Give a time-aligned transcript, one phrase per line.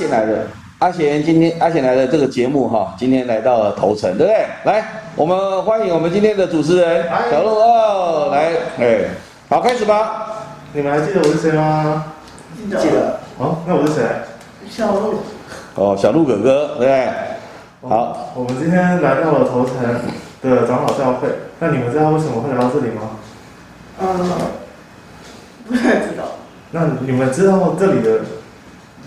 [0.00, 0.46] 阿贤来的，
[0.78, 4.46] 阿贤今天阿贤来的这个节目哈，今天来到了头城，对不对？
[4.64, 4.82] 来，
[5.14, 9.00] 我们欢迎我们今天的主持人小鹿哦来，哎，
[9.50, 10.46] 好，开始吧。
[10.72, 12.14] 你们还记得我是谁吗？
[12.78, 13.20] 记得。
[13.36, 14.02] 哦，那我是谁？
[14.70, 15.16] 小鹿。
[15.74, 17.08] 哦，小鹿哥哥，对不对？
[17.82, 19.76] 好，我们今天来到了头城
[20.40, 23.02] 的长老教会，那你们知道为什么会来到这里吗？
[24.00, 24.30] 嗯，
[25.68, 26.24] 不太知道。
[26.70, 28.20] 那你们知道这里的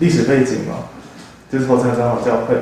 [0.00, 0.76] 历史背景嘛？
[1.50, 2.56] 就是头城长老教会。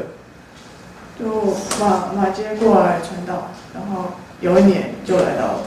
[1.19, 5.61] 就马马街过来传道，然后有一年就来到。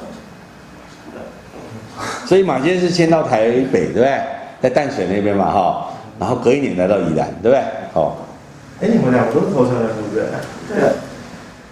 [2.26, 4.22] 所以马街是先到台北，对不对？
[4.62, 5.89] 在淡水那边嘛，哈。
[6.20, 7.64] 然后隔一年来到宜兰，对不对？
[7.94, 8.26] 好。
[8.82, 10.26] 哎，你们两个都是头城人，对不对？
[10.67, 10.92] 对。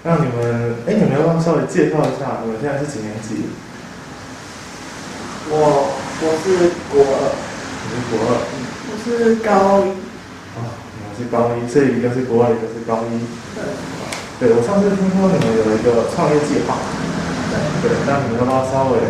[0.03, 3.47] 那你们，哎，你们要不要稍微介绍一下，你们现在是几年级？
[5.49, 5.89] 我
[6.21, 7.35] 我是国二。
[7.89, 8.31] 你是国二。
[9.05, 9.91] 我是高一。
[10.55, 10.63] 啊，
[10.95, 13.19] 你们是高一，这一个是国外，一个是高一。
[13.51, 13.59] 对。
[14.39, 16.79] 对，我上次听说你们有一个创业计划。
[17.51, 17.59] 对。
[17.83, 19.03] 对，那你们要不要稍微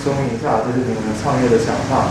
[0.00, 2.08] 说明一下，就是你们创业的想法？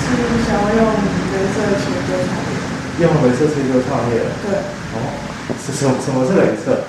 [0.00, 0.16] 是
[0.48, 2.56] 想要用镭射切割创业。
[3.04, 4.24] 用镭射切割创业。
[4.48, 4.64] 对。
[4.96, 4.96] 哦，
[5.60, 6.88] 是什什么是镭射？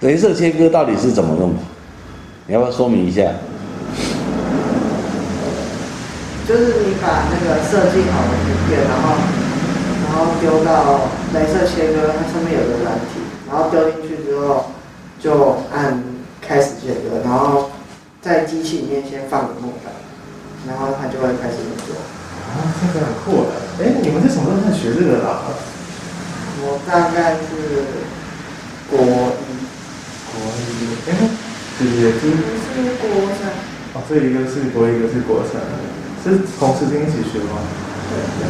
[0.00, 1.54] 镭射切割到底是怎么弄？
[2.46, 3.22] 你要不要说明一下？
[6.46, 9.16] 就是你把那个设计好的图片，然后
[10.04, 14.70] 然后丢到镭射切割，它上面有个软体，然后丢进去之后
[15.18, 16.02] 就按
[16.40, 17.70] 开始切割，然后。
[18.24, 19.92] 在机器里面先放个木板，
[20.66, 21.92] 然后它就会开始运作。
[22.40, 23.52] 啊，这个很酷的。
[23.84, 25.28] 哎，你们是什么时候开始学这个的？
[26.62, 27.84] 我大概是
[28.88, 29.04] 国一。
[30.32, 30.96] 国一。
[31.10, 31.12] 哎，
[31.78, 33.50] 姐姐是是国三。
[33.94, 35.60] 哦，这一个是国一，个是国三，
[36.22, 37.62] 是同时间一起学吗？
[38.10, 38.46] 对对。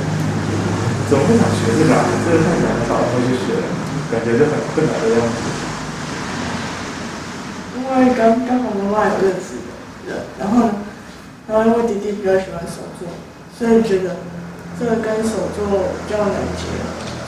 [1.09, 2.05] 怎么会想学这个啊？
[2.25, 3.61] 这个太难找会去学，
[4.11, 5.37] 感觉就很困难的样子。
[7.77, 9.61] 因为刚刚好妈妈有认识。
[10.39, 10.71] 然后呢，
[11.49, 13.09] 然后因为弟弟比较喜欢手作，
[13.57, 14.17] 所以觉得
[14.79, 15.65] 这个跟手作
[16.05, 16.69] 比较连接，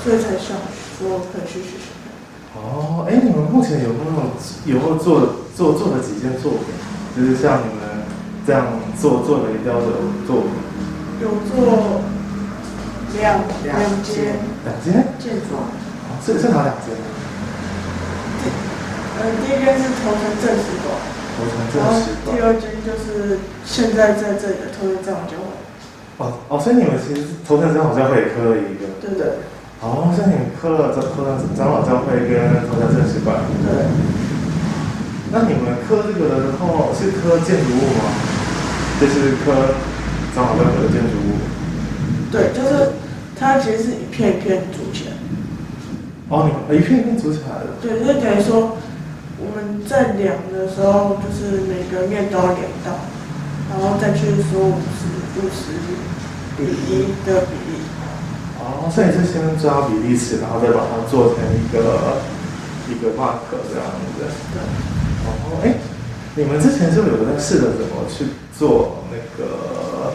[0.04, 0.60] 所以才想
[0.98, 1.88] 说可以去学学
[2.54, 6.68] 哦，哎，你们目前有没有有没有做做做了几件作品？
[7.16, 8.04] 就是像你们
[8.46, 8.66] 这样
[9.00, 10.52] 做做雷雕的作品？
[11.22, 12.04] 有做
[13.16, 14.36] 两两件。
[14.68, 15.16] 两件？
[15.18, 15.64] 件装。
[16.20, 16.92] 这是哪两件？
[18.44, 18.52] 第
[19.16, 20.92] 呃，第一件是头城正式馆。
[21.72, 25.56] 然后第二间就是现在在这里的头城长老教会。
[26.18, 28.92] 哦哦，所以你们其实头城长老教会也科了一个。
[29.00, 29.40] 对对。
[29.80, 33.40] 哦，所以你们科了头头城长老教会跟头城正史馆。
[33.64, 33.88] 对。
[35.32, 38.10] 那你们科这个的时候是科建筑物吗？
[39.00, 39.74] 就是科
[40.34, 41.38] 张老教会的建筑物。
[42.30, 42.92] 对，就是
[43.38, 45.12] 它其实是一片一片组起来。
[46.28, 47.76] 哦，你们一片一片组起来的。
[47.80, 48.76] 对，就是等于说。
[49.38, 53.04] 我们在量的时候，就是每个面都要量到，
[53.68, 55.04] 然后再去说五十
[55.36, 55.76] 五十
[56.56, 57.84] 比一的比例。
[58.58, 62.24] 哦，所以是先抓比例尺，然后再把它做成一个
[62.88, 63.84] 一个 mark 这样
[64.16, 64.24] 子。
[64.54, 64.95] 对。
[65.26, 65.74] 然后，哎，
[66.36, 68.26] 你们之前是不是有在试着怎么去
[68.56, 70.14] 做那个？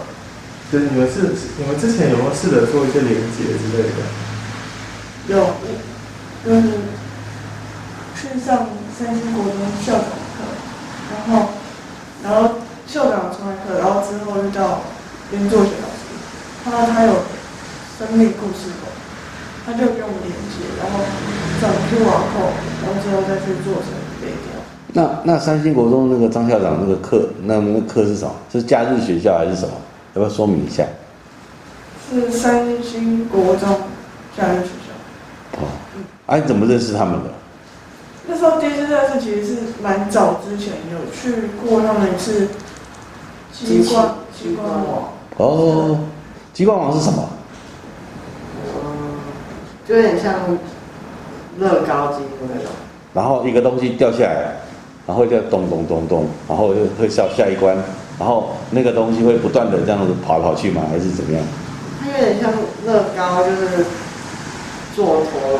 [0.71, 3.99] 就是你们是你们之前有没有试着做一些连接之类的？
[5.27, 5.55] 有，
[6.45, 6.73] 嗯，
[8.15, 8.67] 去上。
[8.91, 10.03] 三星国中校长
[10.37, 10.45] 课，
[11.09, 11.49] 然后，
[12.21, 14.81] 然后校长出来课，然后之后就叫
[15.31, 16.05] 林作学老师，
[16.63, 17.25] 他他有
[17.97, 18.93] 生命故事的，
[19.65, 20.99] 他就给我们连接，然后
[21.59, 22.53] 转 Q 网后，
[22.85, 23.89] 然后之后再去做成
[24.21, 24.61] 背调。
[24.93, 28.31] 那那三星国中那个张校长那个课，那那课是什么？
[28.51, 29.73] 是假日学校还是什么？
[30.15, 30.85] 要不要说明一下？
[32.09, 33.69] 是三星国中
[34.37, 35.61] 假日学校。
[35.61, 35.67] 哦，
[36.25, 37.29] 哎，你怎么认识他们的？
[38.27, 42.49] 那时候第一次认识其实是蛮早之前有去过他们是
[43.51, 45.99] 激光激光网哦，
[46.53, 47.29] 激光网是什么？
[48.75, 48.91] 嗯，
[49.87, 50.33] 就有点像
[51.57, 52.71] 乐高积木那种。
[53.13, 54.55] 然后一个东西掉下来，
[55.07, 57.75] 然后就咚咚咚咚，然后就会下下一关，
[58.19, 60.83] 然后那个东西会不断的这样子跑来跑去吗？
[60.89, 61.43] 还是怎么样？
[61.99, 62.51] 它有点像
[62.85, 63.85] 乐高，就是
[64.95, 65.59] 做陀螺。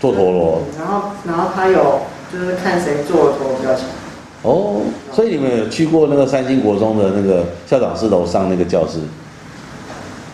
[0.00, 0.62] 做陀螺。
[0.78, 2.00] 然后，然后它有。
[2.32, 3.84] 就是看谁做陀螺比较强。
[4.40, 4.80] 哦，
[5.12, 9.00] 所以你们有去过那个三星国中的那个校长室楼上那个教室，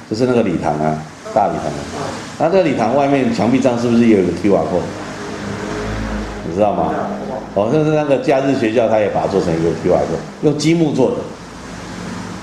[0.08, 1.02] 就是那个礼堂啊，
[1.34, 1.64] 大礼堂。
[2.38, 4.86] 那这个礼堂外面墙壁上是不是也有个 QR code？
[6.48, 6.94] 你知道吗？
[7.58, 11.16] 哦，就是那个假日学校，他也把它做成一个 QR code，用积木做的。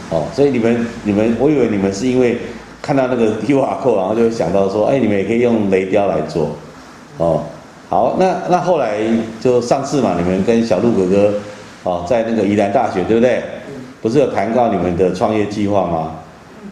[0.09, 2.37] 哦，所以你们你们，我以为你们是因为
[2.81, 6.57] 看到那个 QR code，然后就会想到说，哎，你们也可以用雷雕来做，
[7.17, 7.43] 哦，
[7.87, 8.97] 好，那那后来
[9.39, 11.33] 就上次嘛，你们跟小鹿哥哥，
[11.83, 13.41] 哦，在那个宜兰大学，对不对？
[14.01, 16.11] 不是有谈到你们的创业计划吗？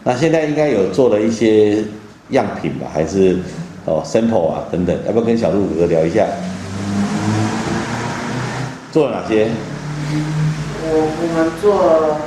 [0.04, 1.78] 那现在应该有做了一些
[2.28, 3.38] 样品吧，还是
[3.86, 6.26] 哦 sample 啊等等，要不要跟小鹿哥哥聊一下？
[8.94, 9.50] 做了哪些？
[10.86, 10.86] 我
[11.18, 12.22] 我们做了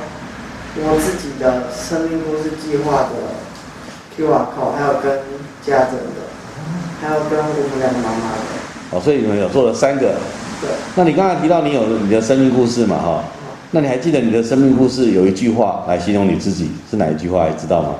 [0.76, 3.16] 我自己的生命故事计划的
[4.12, 5.24] QR code，还有跟
[5.64, 6.28] 家珍的，
[7.00, 8.44] 还有跟我们两个妈妈的。
[8.90, 10.16] 哦，所以你们有做了三个。
[10.60, 13.24] 对，那你刚才提到你有你的生命故事嘛，哈？
[13.70, 17.44] 那你还记得你的生命故事有一句话来形容你自己是哪一句话？
[17.44, 17.94] 还知道吗？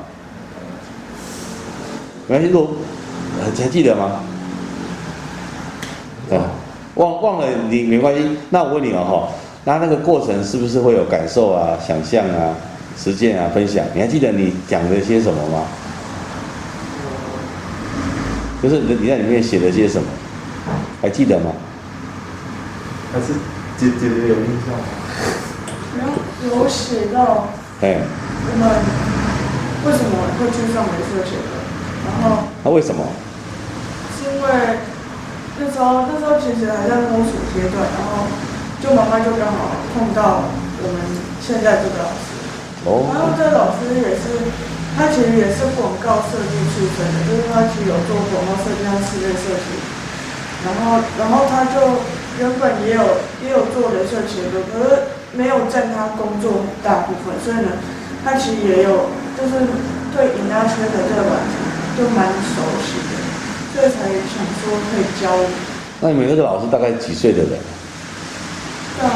[2.26, 4.20] 没关系，还记得吗？
[6.32, 6.52] 啊，
[6.98, 8.20] 忘忘了你没关系。
[8.50, 9.34] 那我问你哦，哈，
[9.64, 12.54] 那那个过程是不是会有感受啊、想象啊、
[12.96, 13.84] 实践啊、分享？
[13.94, 15.62] 你还记得你讲了些什么吗？
[18.60, 20.06] 就是你你在里面写了些什么？
[21.00, 21.52] 还记得吗？
[23.12, 23.32] 还是
[23.78, 24.84] 姐姐姐有印象吗？
[25.98, 26.12] 然后
[26.44, 27.46] 有写到
[27.80, 28.68] 哎，我们
[29.86, 31.54] 为什么会去上美术学的，
[32.04, 33.06] 然后那为什么？
[34.18, 34.48] 是因为
[35.58, 38.30] 那时候那时候其实还在摸索阶段，然后
[38.80, 40.46] 就妈妈就刚好碰到
[40.80, 40.96] 我们
[41.42, 42.30] 现在这个老师，
[42.86, 44.38] 然哦，后这个老师也是，
[44.94, 49.68] 他其实也是广告设计出身的，就是他其实有做广告设计和室内设计，
[50.62, 52.06] 然后然后他就
[52.38, 53.02] 原本也有
[53.42, 57.82] 也有做人设切割，可是没有占他工作很大部分，所以呢，
[58.24, 59.66] 他其实也有就是
[60.14, 61.54] 对 n a t 的这个软体
[61.98, 63.26] 就蛮熟悉的，
[63.78, 65.48] 所以才想说可以教我，
[66.00, 67.50] 那你们那个老师大概几岁的人？
[68.98, 69.14] 大概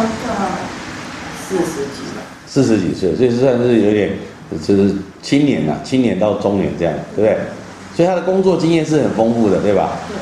[1.48, 2.22] 四十几吧。
[2.46, 4.16] 四十几岁，所以算是有点
[4.64, 7.36] 就是青年呐、青年到中年这样，对不对？
[7.96, 9.98] 所以他的工作经验是很丰富的，对吧？
[10.08, 10.16] 对。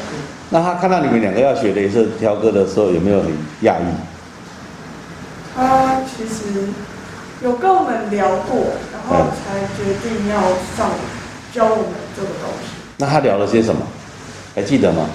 [0.48, 3.28] 那他看到你们两个要学镭射挑歌的时候，有没有很
[3.64, 3.92] 讶异？
[5.54, 6.70] 他其实
[7.42, 10.40] 有跟我们聊过，然后才决定要
[10.74, 10.88] 上
[11.52, 12.70] 教我们这个东西。
[12.96, 13.82] 那他聊了些什么？
[14.60, 15.08] 还记得吗？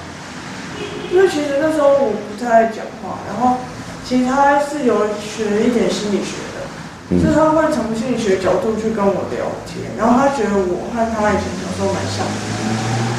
[1.13, 3.61] 因为其实那时候我不太爱讲话，然后
[4.01, 6.65] 其实他是有学一点心理学的，
[7.13, 12.41] 嗯就是他会从心理学角度去跟我聊天，然后他觉得我和他以前小时候蛮像的，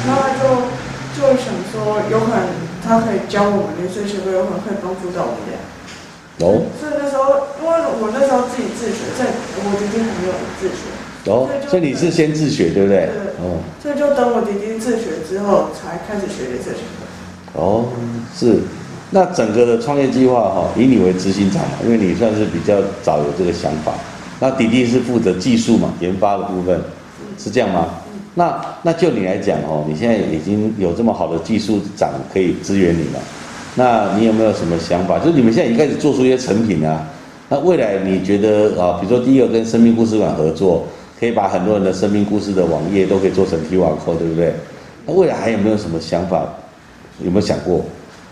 [0.03, 0.67] 然后他就
[1.15, 2.51] 就想说，有可能
[2.83, 5.55] 他可以教我们，所以学会有可能可以帮助到我们俩。
[6.43, 7.71] 哦所以那时候，因为
[8.03, 9.31] 我那时候自己自学，在
[9.63, 10.91] 我决定还没有自学，
[11.27, 12.97] 哦，所以你是先自学，对不对？
[12.97, 17.61] 对哦所以就等我弟弟自学之后，才开始学镭射学的。
[17.61, 17.85] 哦，
[18.35, 18.59] 是。
[19.11, 23.93] 那整个的创业计划哈、以你为执行长嘛，因为你算是比较早有这个想法。
[24.39, 26.79] 那弟弟是负责技术嘛，研发的部分，
[27.37, 27.87] 是这样吗？
[28.35, 33.19] 那那就你来讲哦，你现在已经有这么好的技术长可以支援你了，
[33.75, 35.17] 那你有没有什么想法？
[35.17, 37.07] 就是你们现在已经开始做出一些成品啊，
[37.49, 40.85] 那未来你觉得啊，比如说第一个跟生命故事馆合作，
[41.19, 44.53] 可以把很多人的生命故事的网页都可以做成 QR code，对不对？
[45.05, 46.43] 那未来还有没有什么想法？
[47.19, 47.83] 有没有想过？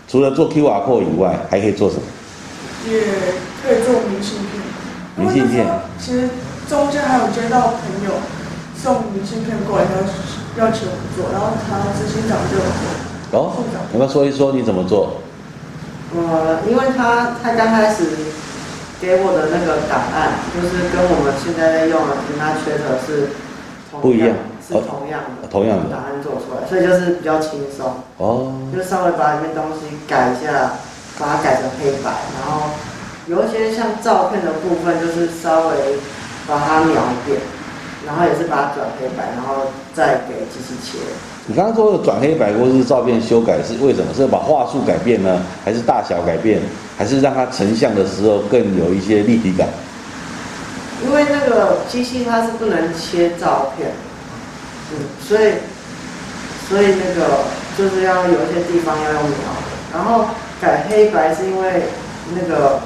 [0.08, 2.02] 除了做 QR code 以外，还可以做什么？
[2.88, 3.00] 也
[3.62, 4.62] 可以做明信片。
[5.16, 5.66] 明信片
[5.98, 6.28] 其实
[6.68, 8.12] 中间还有接到朋友
[8.76, 13.40] 送明信片过来，要要求我们做，然后他执行长就有做。
[13.40, 13.52] 哦，
[13.92, 15.22] 有没有说一说你怎么做？
[16.14, 18.04] 呃，因为他他刚开始
[19.00, 23.28] 给我的那个档案，就是跟我们现在在用的 a t o r 是
[23.90, 24.34] 同不一样
[24.66, 25.90] 是哦同样的，同样的。
[25.90, 30.72] 档案做出来，所以就是比较轻松，哦，就稍微把里面东西改一下，
[31.18, 32.10] 把它改成黑白，
[32.40, 32.70] 然后
[33.26, 36.00] 有一些像照片的部分，就是稍微
[36.48, 37.40] 把它描一遍，
[38.06, 40.98] 然后也是把它转黑白，然后再给机器切。
[41.48, 44.14] 你刚刚说的转黑白或是照片修改是为什么？
[44.14, 46.60] 是把画术改变呢，还是大小改变，
[46.96, 49.68] 还是让它成像的时候更有一些立体感？
[51.04, 53.90] 因为那个机器它是不能切照片，
[54.92, 55.52] 嗯，所以
[56.68, 57.44] 所以那个
[57.76, 60.26] 就是要有一些地方要用描的，然后
[60.60, 61.82] 改黑白是因为
[62.34, 62.80] 那个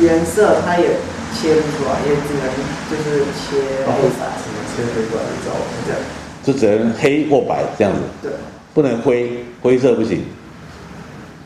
[0.00, 0.96] 颜色它也
[1.36, 2.42] 切不出来，也只能
[2.90, 5.52] 就是切黑白，什么切黑白的照
[5.86, 6.00] 这样
[6.42, 8.32] 就只能黑或白这样子，对
[8.72, 10.24] 不能灰，灰色不行。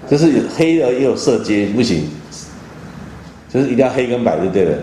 [0.08, 2.08] 就是黑的也有色阶，不行，
[3.48, 4.78] 就是一定要黑跟白就对了，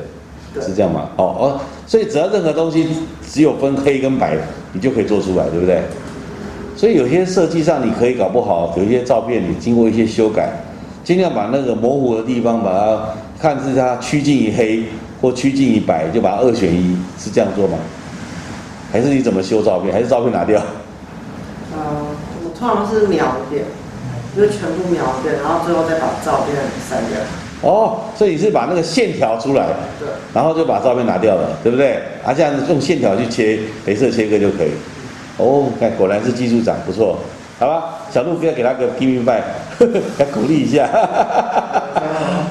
[0.54, 1.10] 对是这样吗？
[1.18, 2.88] 哦哦，所以只要任何东西
[3.28, 4.38] 只有分黑跟白，
[4.72, 5.82] 你就可以做出来，对不对？
[6.78, 10.52] 所以有些设计上你可以搞不好，有一些照片你经过一些修改，
[11.04, 14.84] 尽量把那个模糊的地方把它看是它趋近于黑，
[15.22, 17.78] 或趋近于白，就把它二选一，是这样做吗？
[18.92, 19.94] 还是你怎么修照片？
[19.94, 20.60] 还是照片拿掉？
[21.72, 21.78] 呃，
[22.44, 23.66] 我通常是描一遍，
[24.36, 26.58] 就是全部描一遍，然后最后再把照片
[26.90, 27.20] 删掉。
[27.62, 29.68] 哦，所以你是把那个线条出来，
[30.00, 32.02] 对，然后就把照片拿掉了，对不对？
[32.24, 34.70] 啊，这样子用线条去切，镭射切割就可以。
[35.38, 37.20] 哦，看果然是技术长，不错，
[37.60, 37.84] 好吧？
[38.12, 39.44] 小鹿不要给他个拼命拜，
[40.18, 40.88] 要鼓励一下。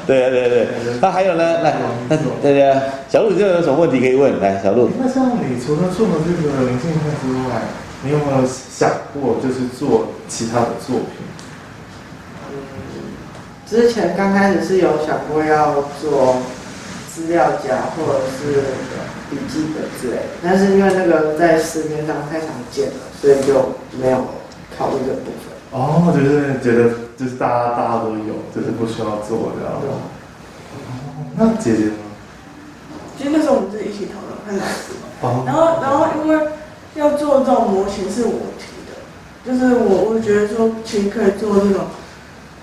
[0.06, 0.66] 对啊，对啊对啊。
[1.00, 1.62] 那还有呢？
[1.62, 1.74] 来，
[2.08, 4.40] 那对对啊，小鹿这有什么问题可以问？
[4.40, 4.88] 来，小鹿。
[5.00, 7.62] 那像你除了做这个灵性派之外，
[8.04, 11.26] 你有没有想过就是做其他的作品？
[13.68, 16.36] 之前刚开始是有想过要做
[17.12, 18.60] 资料夹或者是
[19.28, 24.24] 笔记本之类的，但是因为那个在市面上太常见了，所以就没有
[24.78, 25.50] 考虑这部分。
[25.72, 29.72] 哦，就是觉得就是大家大家都有，就是不需要做这样。
[29.80, 30.02] 哦，
[31.36, 31.92] 那姐姐呢？
[33.16, 34.60] 其实那时候我们是一起讨论
[35.46, 36.48] 然后然后因为
[36.94, 38.92] 要做这种模型是我提的，
[39.44, 41.86] 就是我我觉得说其实可以做这种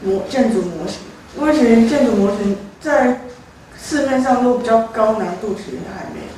[0.04, 1.00] 模建筑模型，
[1.36, 3.22] 因为其实建筑模型在
[3.76, 6.32] 市面上都比较高难度，其实还没有。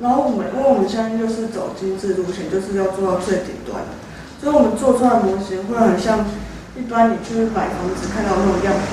[0.00, 3.92] 然后我们因为我们现在就是走精致路线，就是要做到最顶端的，
[4.40, 6.24] 所以我们做出来的模型会很像
[6.74, 8.84] 一般你就是买房子看到那种样品，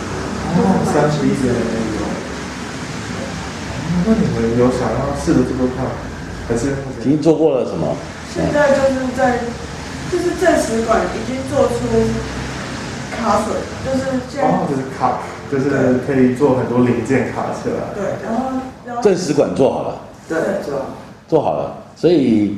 [0.59, 2.03] 哦，三 D 的那种。
[4.05, 5.88] 那你们有想要试着做做看，
[6.48, 7.95] 还是已经做过了什么？
[8.33, 9.39] 现在就是在，
[10.12, 11.74] 就是证实馆已经做出
[13.15, 13.55] 卡水，
[13.86, 15.19] 就是现在哦，就是卡，
[15.50, 17.95] 就是可以做很多零件卡起来。
[17.95, 20.74] 对，然后然后证实馆做好了，对，就
[21.29, 22.57] 做好了，所以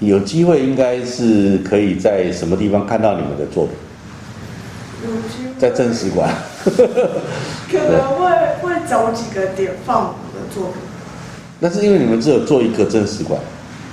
[0.00, 3.74] 有机会应该是可以在什么地方看到你们的作品，
[5.58, 6.28] 在证实馆。
[7.70, 8.30] 可能会
[8.62, 10.74] 会找几个点放我们的作品，
[11.60, 13.40] 那是因为你们只有做一个证实馆，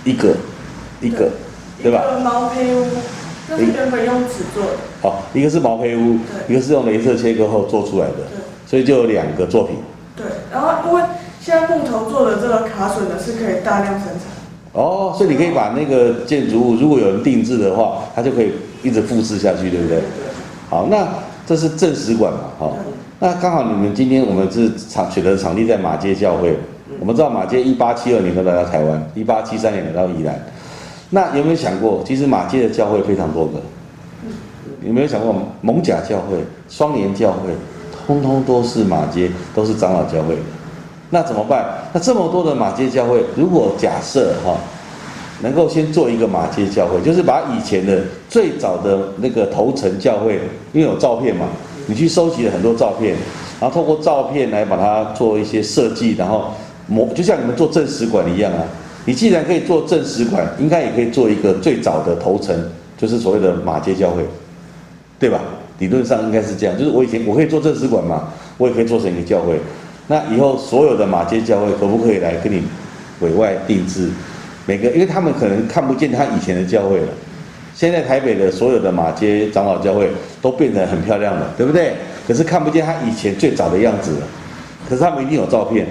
[0.03, 0.35] 一个，
[1.01, 1.29] 一个，
[1.81, 2.01] 对吧？
[2.05, 2.85] 一个毛坯屋，
[3.49, 4.71] 那是原本用纸做的，
[5.01, 9.75] 好，一个是毛坯屋，一个是用镭射切割后做出来的，对所以就有两个作品。
[10.15, 11.01] 对，然后因为
[11.41, 14.31] 现在木头做的这个卡榫呢是可以大量生产，
[14.71, 20.01] 哦，所以你可以把那个建筑物，如果有人定制的话，它就可以一直复制下去，对不对？
[20.69, 21.07] 好，那
[21.45, 22.75] 这是正史馆嘛，好、
[23.19, 26.57] 那刚好你们今天我们是场选择场地在马街教会，
[26.99, 30.43] 我们知道马街一八七二年都来到台湾，一八七三年来到宜兰，
[31.11, 33.61] 那有没有想过，其实马街的教会非常多个，
[34.81, 37.51] 有没有想过蒙甲教会、双联教会，
[38.07, 40.35] 通通都是马街，都是长老教会。
[40.35, 40.41] 的，
[41.11, 41.63] 那怎么办？
[41.93, 44.57] 那这么多的马街教会，如果假设哈、
[45.41, 50.39] 能够先做一个马街教会，就是把以前的最早的那个头层教会，
[50.73, 51.47] 因为有照片嘛，
[51.87, 53.15] 你去收集了很多照片，
[53.59, 56.51] 然后透过照片来把它做一些设计，然后
[56.87, 58.63] 模，就像你们做正史馆一样啊。
[59.07, 62.55] 你既然可以做正史馆，应该也可以做一个最早的头层，
[62.97, 64.25] 就是所谓的马街教会，
[65.19, 65.39] 对吧？
[65.77, 69.59] 理论上应该是这样，就是我以前我可以做正史馆嘛，我也可以做成一个教会。
[70.07, 72.63] 那以后所有的马街教会可不可以来跟你
[73.19, 74.09] 委外定制？
[74.65, 77.07] 每个，因为他们可能看不见他以前的教会了。
[77.75, 80.09] 现在台北的所有的马街长老教会
[80.41, 81.93] 都变得很漂亮了，对不对？
[82.25, 84.27] 可是看不见他以前最早的样子了。
[84.87, 85.85] 可是他们一定有照片。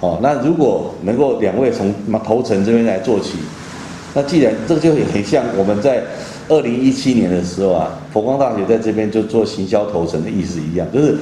[0.00, 3.38] 哦，那如果能够两位从头城这边来做起，
[4.12, 6.02] 那既然这就很像我们在
[6.48, 11.16] 二零一七年的时候啊，佛光大学在这边就做行销头城的意思一样，就是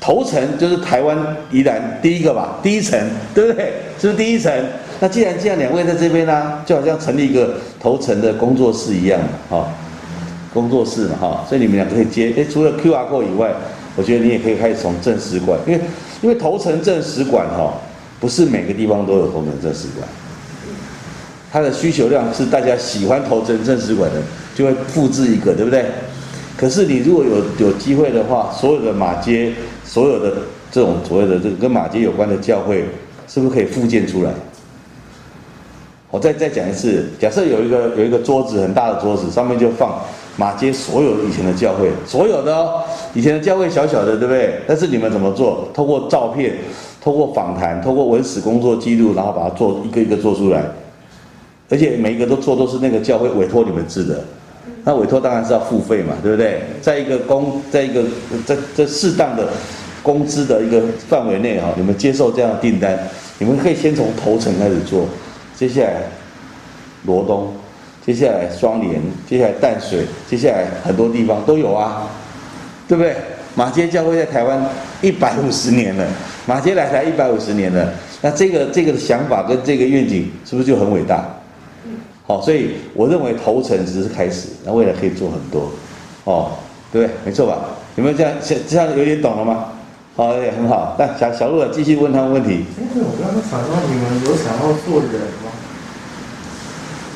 [0.00, 1.16] 头城就是台湾
[1.52, 2.98] 宜兰第一个吧，第一层，
[3.34, 3.74] 对不对？
[4.00, 4.52] 是不是第一层？
[5.00, 9.68] 那既然这样，两位在这边呢、就好像成立一个头层的工作室一样嘛，哈、
[10.54, 12.32] 工作室嘛，哈、所以你们两个可以接。
[12.32, 13.52] 诶，除了 Q R code 以外，
[13.94, 15.80] 我觉得你也可以开始从正史馆，因为
[16.22, 17.74] 因为头层正史馆哈、
[18.20, 20.08] 不是每个地方都有头层正史馆，
[21.52, 24.22] 它的需求量是大家喜欢头层正史馆的，
[24.54, 25.84] 就会复制一个，对不对？
[26.56, 29.52] 可是你如果有有机会的话，所有的马街，
[29.84, 30.32] 所有的
[30.72, 32.82] 这种所谓的这个跟马街有关的教会，
[33.28, 34.30] 是不是可以复建出来？
[36.16, 40.00] 我再再讲一次，假设有一个有一个桌子很大的桌子，上面就放
[40.38, 42.82] 马街所有以前的教会，所有的哦，
[43.12, 44.54] 以前的教会小小的，对不对？
[44.66, 45.68] 但是你们怎么做？
[45.74, 46.54] 透过照片，
[47.02, 50.62] 透过访谈，透过文史工作记录，然后把它做一个一个做出来，
[51.68, 54.24] 而且每一个都做都是那个教会委托你们制的。
[54.84, 56.62] 那委托当然是要付费嘛，对不对？
[56.80, 58.02] 在一个工，在一个
[58.46, 59.46] 在在适当的
[60.02, 60.80] 工资的一个
[61.10, 62.98] 范围内哈，你们接受这样的订单，
[63.38, 65.04] 你们可以先从头层开始做，
[65.56, 66.02] 接下来
[67.06, 67.52] 罗东，
[68.04, 72.08] 接下来双连，接下来淡水，接下来很多地方都有啊，
[72.86, 73.16] 对不对？
[73.54, 74.62] 马街教会在台湾
[75.00, 76.06] 一百五十年了，
[76.44, 81.24] 马街来台一百五十年了，那这个这个想法跟这个愿景是不是就很伟大？
[82.26, 85.70] 好，所以我认为头层只是开始，那未来可以做很多，
[86.24, 86.50] 哦，
[86.92, 87.14] 对不对？
[87.24, 87.56] 没错吧？
[87.94, 88.32] 有没有这样？
[88.44, 89.72] 这这样有点懂了吗？
[90.16, 90.94] 好，也很好。
[90.98, 92.64] 那小小鹿，继续问他们问题。
[92.78, 95.45] 哎，对，我刚刚想到你们有想要做人吗？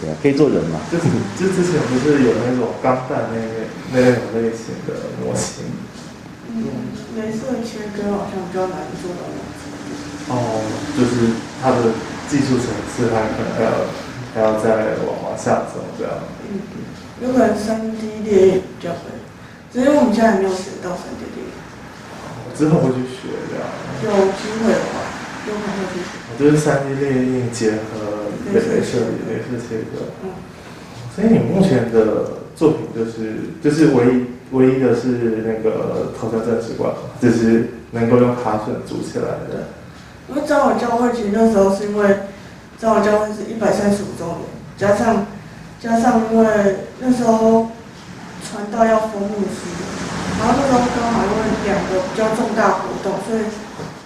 [0.01, 0.81] 对啊，可以做人嘛？
[0.91, 1.05] 就是
[1.37, 5.65] 就之前不是有那种钢弹那类那种类型的模型？
[6.51, 6.65] 嗯，
[7.17, 9.47] 镭射切割好像比较难做到那种。
[10.31, 10.63] 哦，
[10.97, 11.93] 就是它的
[12.29, 13.71] 技术层次，它可能还要
[14.35, 16.13] 还要再往往下走这样。
[16.49, 16.61] 嗯，
[17.23, 19.11] 有可能三 D 电影比较会，
[19.73, 21.51] 只是我们现在还没有学到三 D 列印，
[22.57, 23.67] 之后会去学这样。
[24.07, 25.03] 有机会的话，
[25.47, 26.11] 有可能会去学。
[26.39, 28.20] 就是三 D 电影结合
[28.59, 30.11] 镭射镭射切割。
[30.23, 30.31] 嗯，
[31.15, 39.69] 所以你目前的作品就是就是唯一唯一的是那个头像战士馆，就是能够用卡榫组起来的。
[40.29, 42.17] 因为长老教会其实那时候是因为
[42.79, 45.27] 长老教会是一百三十五周年，加上
[45.81, 47.69] 加上因为那时候
[48.47, 49.67] 传道要封牧师，
[50.39, 53.43] 然后那时候刚好因为两个比较重大活动，所以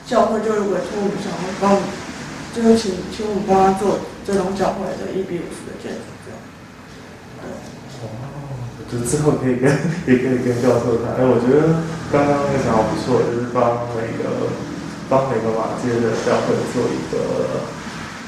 [0.06, 1.78] 教会就委托我们想要帮
[2.54, 6.38] 就是请请我们帮他做这种教会的一比五十的建筑这样。
[7.44, 7.46] 对，
[8.02, 8.08] 哦，
[8.76, 9.68] 我觉得之后可以跟
[10.08, 11.14] 也可以跟教授谈。
[11.16, 14.48] 哎，我觉得刚刚那个想法不错，就是帮那个
[15.08, 17.14] 帮每个马街的教会做一个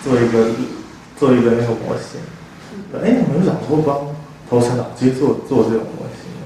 [0.05, 0.53] 做一个
[1.19, 2.21] 做一个那个模型。
[3.03, 4.13] 哎，你们有想过帮
[4.49, 6.45] 头城老街做做这种模型吗？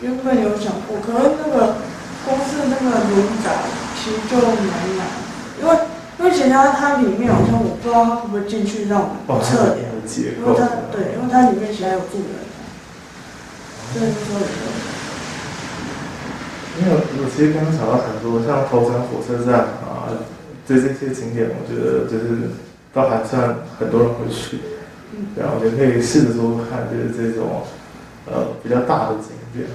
[0.00, 1.76] 原本有想过，可是那个
[2.24, 3.14] 光是那个轮
[3.44, 3.68] 载
[4.00, 5.06] 其实就蛮难，
[6.30, 10.58] 为因为其实它它里面好像我不知道它会不会进去让我们测量，的结构因为。
[10.58, 12.38] 它对，因为它里面其实还有住人，
[13.92, 14.16] 所以就
[16.78, 20.08] 因为我其实刚刚想到很多，像头城火车站啊，
[20.66, 22.54] 这这些景点，我觉得就是
[22.94, 24.60] 都还算很多人会去。
[25.34, 27.66] 对啊，我觉得可以试着说看，就是这种
[28.30, 29.66] 呃比较大的景点。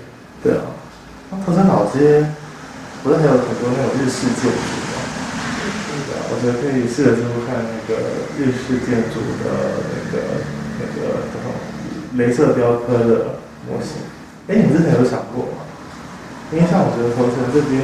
[0.41, 0.63] 对啊，
[1.29, 2.25] 那头城老街
[3.03, 4.84] 不是还有很多那种日式建筑
[6.45, 7.97] 觉得可以试着说看那个
[8.37, 9.49] 日式建筑的
[9.89, 10.45] 那个
[10.77, 11.49] 那个叫什么
[12.21, 14.05] 镭射雕刻的模型。
[14.45, 15.65] 哎，你之前有想过吗？
[16.53, 17.81] 因为像我觉得头城这边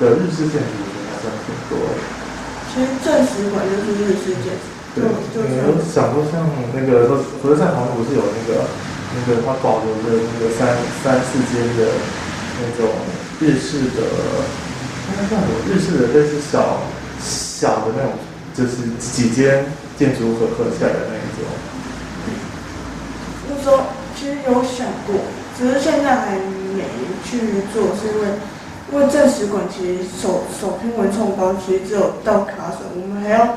[0.00, 2.00] 的日式建筑，还算挺多的。
[2.72, 4.64] 其实钻石馆就是日式建筑，
[4.96, 8.64] 对你有想过像那个和和善堂不是有那个
[9.12, 11.92] 那个它保留的那个三三四间的
[12.56, 12.88] 那种
[13.36, 16.80] 日式的，应该算什么日式的类似小
[17.58, 18.12] 小的那种，
[18.54, 19.64] 就是几间
[19.98, 21.48] 建筑合合起来的那一种。
[23.48, 25.16] 那时候其实有想过，
[25.56, 26.84] 只是现在还没
[27.24, 27.40] 去
[27.72, 28.28] 做，是因为
[28.92, 33.56] 因为正史馆其实手手拼文创包其实只有到卡榫，我们还要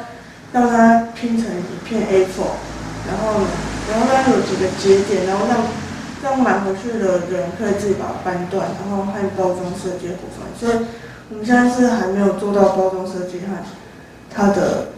[0.54, 2.40] 让它拼成一片 A4，
[3.06, 3.44] 然后
[3.92, 5.58] 然后让它有几个节点，然后让
[6.24, 10.86] 让买回去的人可以自己把它掰断，然后和包装设计部分，所以
[11.32, 13.46] 我们现在是还没有做到包装设计和
[14.34, 14.89] 它的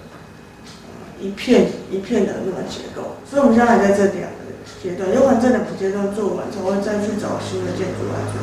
[0.85, 8.37] 呃一片一片的那个结构，所以我们现在还在这两个阶段，有可能这两个阶段做完，才会再去找新的建筑来做。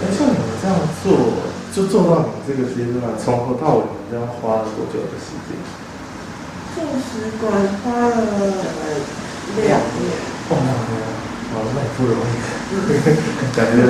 [0.00, 1.12] 哎，像你们这样做，
[1.74, 5.56] 就做到你们这个阶段，从头到尾你们这样花了多久的时间？
[6.70, 7.50] 正史馆
[7.82, 8.14] 花了
[9.58, 10.14] 两年，
[10.48, 11.02] 哦，两年，
[11.50, 12.32] 哦，那也不容易，
[13.56, 13.82] 感觉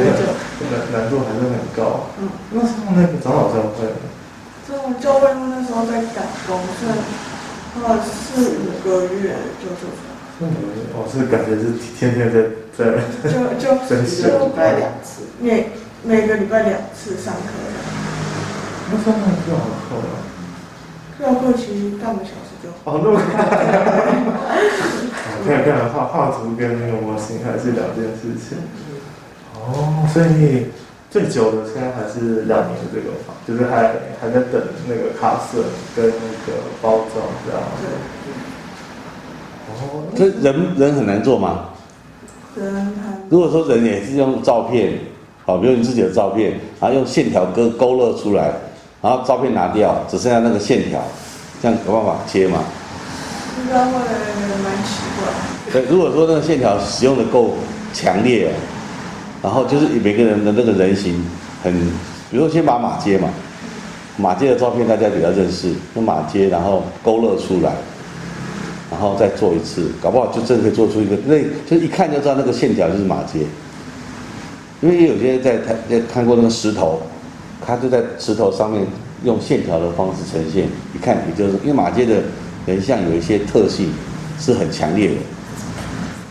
[0.72, 2.08] 难难度还是很高。
[2.18, 3.84] 嗯，那像那个长老教会
[4.70, 6.92] 呢，这种教会他那时候在赶工，所以
[7.82, 10.10] 花了四五个月就做出来。
[10.38, 12.36] 那你们哦是感觉是天天在
[12.72, 12.78] 在
[13.28, 15.22] 就就真是就礼拜两次。
[15.40, 15.70] 每
[16.02, 17.40] 每个礼拜两次上课，
[18.90, 20.04] 那上面就好厚了。
[21.18, 22.74] 课课其实半个小时就好。
[22.84, 23.20] 哦，那么
[25.36, 28.56] 我看看画画图跟那个模型还是两件事情。
[29.54, 30.68] 哦，所以
[31.10, 35.64] 最久的现在还是两年的这个房，就是还还在等那个卡色
[35.96, 36.12] 跟那
[36.46, 37.60] 个包装这样。
[39.68, 41.70] 哦，这人人很难做吗？
[42.54, 45.00] 人还如果说人也是用照片，
[45.44, 48.52] 好，比如你自己的照片，然后用线条勾勾勒出来，
[49.02, 51.02] 然后照片拿掉，只剩下那个线条，
[51.60, 52.62] 这样有办法切吗？
[53.58, 55.72] 应该会蛮奇怪。
[55.72, 57.54] 对，如果说那个线条使用的够
[57.92, 58.52] 强烈，
[59.42, 61.24] 然后就是每个人的那个人形
[61.62, 61.72] 很，
[62.30, 63.28] 比如说先把马街嘛，
[64.16, 67.72] 马街的照片大家比较认识，用马街然后勾勒出来，
[68.90, 73.40] 然后再做一次，搞不好就真的可以做出一个，那就一看就知道那个线条就是马街。
[74.82, 77.00] 因为有些在台在看过那个石头，
[77.66, 78.86] 他就在石头上面
[79.24, 82.22] 用线条的方式呈现，一看也就是因为马街的
[82.66, 83.92] 人像有一些特性
[84.38, 85.14] 是很强烈的，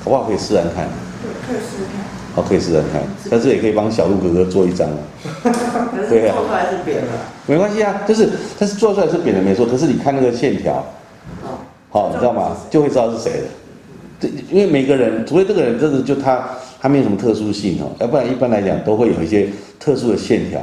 [0.04, 0.24] 好不好？
[0.24, 0.88] 可以试试看，
[1.22, 2.19] 对，可以试试看。
[2.36, 4.98] 好，可以试试看，但是也可以帮小鹿哥哥做一张啊。
[6.10, 7.08] 对啊做出来是扁的。
[7.48, 10.86] 没关系啊，就是但是做出来是扁的没错，可是你看那个线条，
[11.44, 11.58] 哦，
[11.90, 12.56] 好，你知道吗？
[12.70, 13.48] 就会知道是谁的。
[14.20, 16.48] 这因为每个人，除非这个人真的就他
[16.80, 19.48] 他没有什么特殊性哦，要不然一般来讲都会有一些
[19.80, 20.62] 特殊的线条，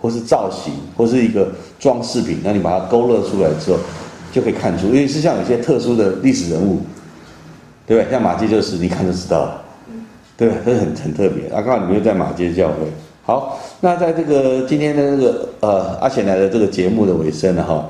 [0.00, 3.78] 或是造型，或是一个装饰品，那你把它勾勒出来之后，
[4.32, 6.82] 就可以看出，因为是像有些特殊的历史人物，
[7.86, 8.10] 对不对？
[8.10, 9.59] 像马季就是你看就知道了，
[10.46, 10.50] 对？
[10.64, 11.48] 这很很特别。
[11.48, 12.74] 啊，刚好你们又在马街教会。
[13.22, 17.88] 好，那在这个今天的那个呃阿贤来的这个节目的尾声了哈，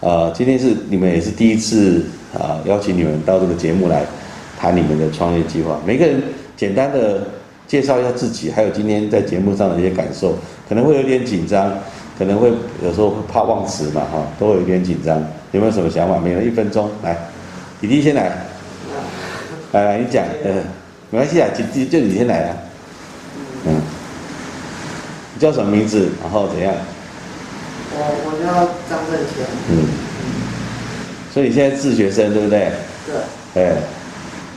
[0.00, 4.04] 呃，今天是你们也是第一次啊、邀请你们到这个节目来
[4.58, 6.20] 谈你们的创业计划，每个人
[6.56, 7.22] 简单的
[7.66, 10.34] 介绍一下自己，还有今天在节目上的一些感受，
[10.68, 11.72] 可能会有点紧张，
[12.18, 12.50] 可能会
[12.82, 16.18] 有时候会怕忘词嘛哈，都会有点紧张，有没有什么想法？
[16.18, 17.16] 每人一分钟，来，
[17.80, 18.32] 弟弟先来，
[19.72, 20.52] 来来你讲，呃，
[21.12, 22.56] 没关系啊，就就就你先来啊，
[23.66, 23.82] 嗯，
[25.34, 26.08] 你叫什么名字？
[26.22, 26.72] 然后怎样？
[27.94, 28.52] 我我叫
[28.88, 29.84] 张正乾，嗯，
[31.34, 32.72] 所以你现在自学生对不对？
[33.52, 33.76] 对，哎，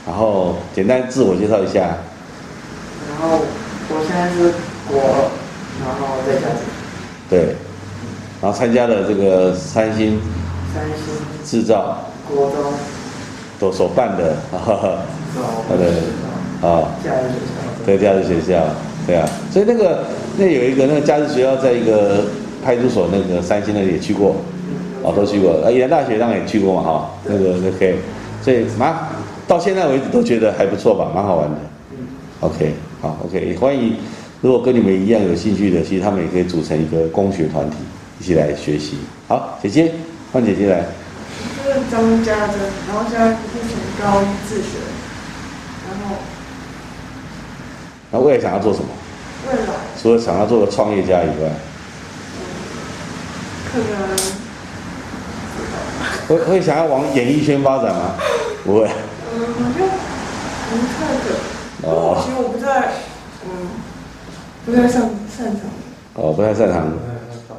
[0.06, 1.98] 然后简单自我介绍一下，
[3.06, 3.40] 然后
[3.90, 4.54] 我现在是
[4.88, 5.28] 国二，
[5.84, 6.60] 然后在家里。
[7.28, 7.54] 对，
[8.40, 10.18] 然后参加了这个三星
[10.72, 11.04] 三星。
[11.44, 12.72] 制造国中。
[13.58, 14.76] 所所办的，哈哈，
[15.66, 15.90] 好的
[16.66, 18.64] 啊，假日学校，对假日学校，
[19.06, 20.04] 对啊，所以那个
[20.36, 22.24] 那有一个那个假日学校在一个
[22.64, 24.34] 派出所那个三星那里也去过，
[25.02, 27.94] 哦都去过，呃，宜兰大学当然也去过嘛哈，那个那可以
[28.42, 28.92] 所以蛮
[29.46, 31.56] 到现在为止都觉得还不错吧，蛮好玩的。
[32.40, 33.96] OK，好，OK，也欢迎，
[34.40, 37.76] 如果跟你们一样有兴趣的，其实他们也可以组成一个工学团体，
[38.20, 38.96] 一起来学习。
[39.28, 39.92] 好，姐姐，
[40.32, 40.84] 换姐姐来。
[41.64, 44.78] 就是张家珍，然后现在目前高一自学，
[45.88, 46.16] 然后
[48.10, 48.88] 那未来想要做什么？
[49.48, 49.60] 未来
[50.00, 51.50] 除了想要做个创业家以外，
[53.72, 53.86] 可能
[56.28, 58.14] 会会想要往演艺圈发展吗？
[58.64, 58.88] 不会。
[59.34, 59.46] 嗯，好
[59.78, 61.24] 像不太可，
[61.82, 62.88] 因为我其实我不太
[63.44, 63.48] 嗯
[64.64, 65.02] 不太擅
[65.36, 65.60] 擅长，
[66.14, 66.92] 哦，不太擅长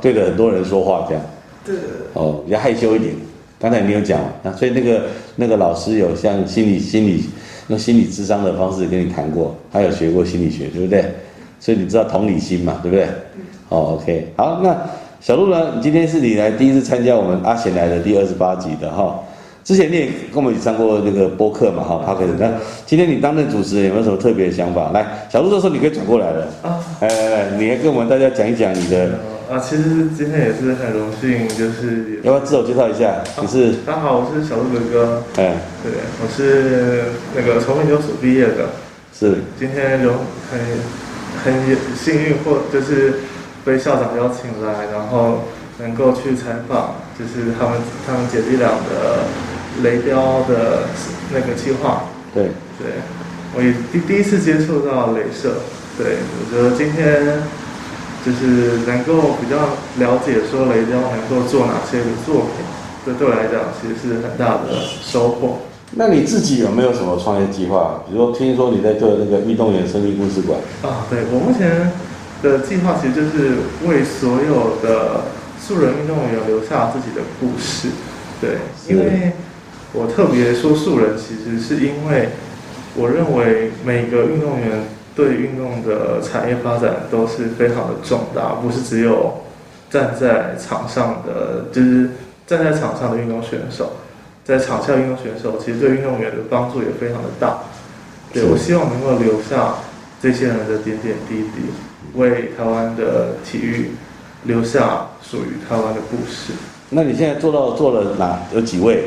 [0.01, 1.23] 对着很多人说话这样。
[1.65, 3.15] 对对对，哦，比较害羞一点。
[3.59, 5.03] 刚才你有讲嘛，那所以那个
[5.35, 7.29] 那个老师有像心理心理
[7.67, 11.03] 用心理智商的方式跟你谈过，他有学过心理学，对不对？
[11.59, 13.05] 所以你知道同理心嘛，对不对？
[13.69, 14.77] 哦，OK，好，那
[15.19, 15.73] 小鹿呢？
[15.75, 19.19] 你今天是你来第一次参加我们阿贤来的第二十八集的哈。
[19.63, 22.49] 之前你也跟我们一起上过那个播客嘛哈 p o d 那
[22.85, 24.91] 今天你担任主持人有没有什么特别的想法？
[24.91, 29.09] 来，小鹿这时候你可以转过来了，啊，来来来，你来跟我们大家讲一讲你的，
[29.49, 29.83] 啊，其实
[30.17, 33.23] 今天也是很荣幸，就是要不要自我介绍一下？
[33.41, 38.71] 你是，大家好，我是小鹿哥哥，哎，对，我是那个从研究所毕业的，
[39.17, 39.37] 是。
[39.57, 40.15] 今天荣
[40.51, 40.59] 很
[41.45, 41.63] 很
[41.95, 43.21] 幸运或就是
[43.63, 45.45] 被校长邀请来，然后
[45.79, 49.23] 能够去采访，就是他们他们姐弟俩的
[49.81, 50.89] 雷雕的
[51.33, 52.03] 那个计划。
[52.33, 52.99] 对，对，
[53.55, 55.55] 我也第第一次接触到镭射，
[55.97, 57.41] 对我觉得今天
[58.27, 59.55] 就是能够比较
[59.99, 62.65] 了解说雷雕能够做哪些的作品，
[63.05, 65.59] 这对我来讲其实是很大的收获。
[65.91, 68.03] 那你自己有没有什么创业计划？
[68.05, 71.89] 比如说，听说你在做那个运动员生命故事馆，啊，对我目前
[72.43, 75.21] 的计划其实就是为所有的
[75.57, 77.87] 素人运动员留下自己的故事。
[78.41, 78.57] 对，
[78.89, 79.31] 因为
[79.93, 82.31] 我特别说素人，其实是因为
[82.97, 84.83] 我认为每个运动员
[85.17, 89.33] 对运动的产业发展都是非常的重大，不是只有
[89.89, 92.11] 站在场上的，就是
[92.45, 93.93] 站在场上的运动选手，
[94.45, 97.57] 在场下运动选手其实对运动员的帮助也非常的大。
[98.31, 99.73] 对是我希望能够留下
[100.21, 101.71] 这些人的点点滴滴，
[102.13, 103.93] 为台湾的体育
[104.43, 106.53] 留下属于台湾的故事。
[106.91, 109.05] 那你现在做到做了哪有几位？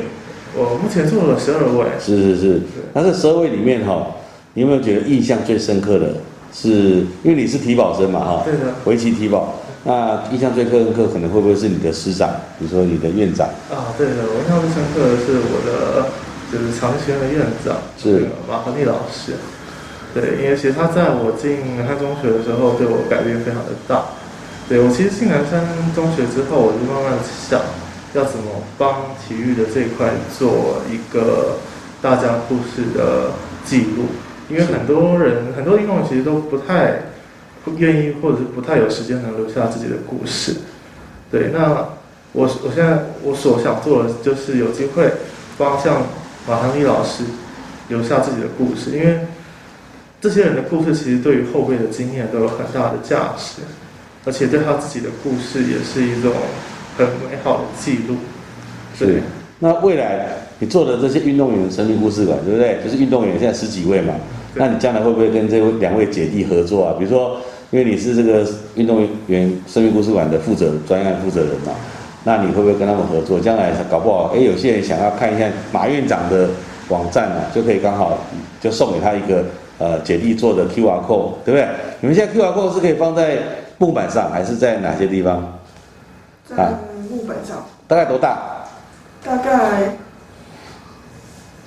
[0.53, 2.61] 我目前做了十二位，是是是。
[2.91, 4.07] 那这十二位里面哈，
[4.53, 6.13] 你有没有觉得印象最深刻的
[6.53, 7.05] 是？
[7.23, 9.55] 因为你是体保生嘛哈，对的，围棋体保。
[9.83, 13.47] 那印象最深刻可能会不会是你的师长，比如说你的院长？
[13.71, 16.09] 啊，对的，我印象最深刻的是我的
[16.51, 19.33] 就是长学院的院长，是那个马和利老师。
[20.13, 24.03] 对，因为其实他在我进汉中学的时候，对我改变非常的大。
[24.67, 27.59] 对我其实进南山中学之后，我就慢慢想
[28.13, 31.57] 要怎么帮体育的这一块做一个
[32.01, 33.31] 大家故事的
[33.65, 34.11] 记录，
[34.51, 36.99] 因为很多人很多运动员其实都不太
[37.63, 40.55] 不愿意或者是不太有时间能留下自己的故事。
[41.31, 41.87] 对，那
[42.33, 45.09] 我我现在我所想做的就是有机会
[45.57, 46.03] 帮像
[46.47, 47.23] 马航利老师
[47.87, 49.19] 留下自己的故事，因为
[50.19, 53.61] 这些人的故事其实对于后辈的经验都有很大的价值，
[54.25, 56.31] 而且对他自己的故事也是一种
[56.97, 58.17] 很美好的记录。
[58.97, 59.21] 是，
[59.59, 60.27] 那未来
[60.59, 62.79] 你做的这些运动员的生命故事馆，对不对？
[62.83, 66.95] 就是运动员现在十几位嘛，对那你将来会不会跟这位两位姐弟合作啊？
[66.97, 67.37] 比如说，
[67.69, 71.71] 因为你是这个运动员生命故事馆的负责专案负责人嘛，
[72.23, 73.39] 那你会不会跟他们合作？
[73.39, 76.49] 将来搞不好，哎，有些人想要看一下马院长的
[76.89, 78.17] 网站啊，就可以刚好
[78.59, 79.45] 就送给他一个
[79.77, 81.67] 呃姐弟做的 QR code，对不对？
[82.01, 83.37] 你们现在 QR code 是可以放在
[83.77, 85.59] 木板上，还是在哪些地方？
[86.45, 86.73] 在
[87.09, 88.37] 木板上，大概多大？
[89.23, 89.95] 大概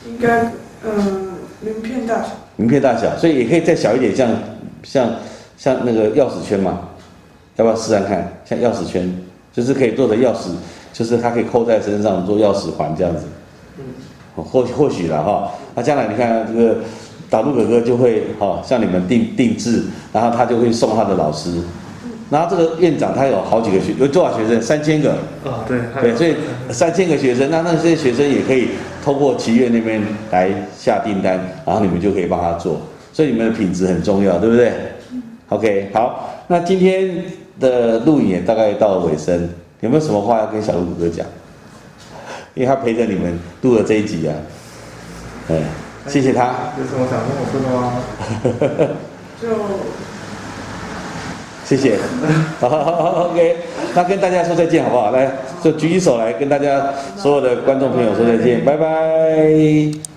[0.06, 0.52] 应该
[0.84, 4.30] 嗯名片大小，名片大小，所以也可以再小一点，像
[4.82, 5.10] 像
[5.56, 6.80] 像那个钥匙圈嘛，
[7.56, 8.32] 要不要试试看？
[8.44, 9.12] 像钥匙圈，
[9.52, 10.50] 就是可以做的钥匙，
[10.92, 13.24] 就是它可以扣在身上做钥匙环这样子。
[13.78, 13.84] 嗯，
[14.36, 15.50] 或或许了哈。
[15.74, 16.76] 那将来你看这个
[17.28, 21.50] 导入哥哥就会哈向你们定定制，然后他就会送他的老师。
[22.30, 24.60] 然后这个院长他有好几个学，有多少学生？
[24.62, 25.10] 三千个。
[25.44, 26.34] 啊，对，对，所以
[26.70, 28.68] 三千个学生，那那些学生也可以
[29.04, 32.80] 通过奇悦那边来下订单，然后你们就可以帮他做，
[33.12, 34.72] 所以你们的品质很重要，对不对
[35.50, 37.22] ？OK，好，那今天
[37.60, 41.26] 的录影也大概到尾声，有没有什么话要跟小鹿哥哥讲？
[42.54, 44.34] 因为他陪着你们录了这一集啊，
[45.50, 45.60] 哎，
[46.08, 46.72] 谢谢他。
[46.78, 48.96] 有什么想跟我说的吗？
[49.42, 49.48] 就
[51.64, 51.96] 谢谢，
[52.60, 53.56] 好好好，OK，
[53.94, 55.10] 那跟大家说再见好不好？
[55.10, 55.30] 来，
[55.62, 60.13] 就举起手来跟大家所有的观众朋友说再见，拜拜。